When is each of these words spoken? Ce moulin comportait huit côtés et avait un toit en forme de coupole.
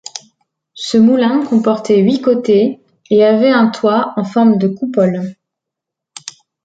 Ce 0.73 0.97
moulin 0.97 1.45
comportait 1.45 2.01
huit 2.01 2.21
côtés 2.23 2.79
et 3.11 3.23
avait 3.23 3.51
un 3.51 3.69
toit 3.69 4.13
en 4.17 4.23
forme 4.23 4.57
de 4.57 4.67
coupole. 4.67 5.35